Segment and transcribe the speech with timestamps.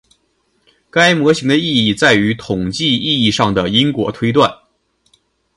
[0.89, 4.51] 该模型的意义在于统计意义上的因果推断。